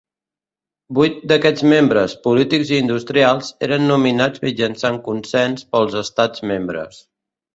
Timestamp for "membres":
1.73-2.15, 6.53-6.99